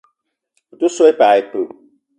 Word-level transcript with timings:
Ou 0.71 0.77
te 0.79 0.89
so 0.95 1.11
i 1.13 1.17
pas 1.21 1.39
ipee? 1.45 1.69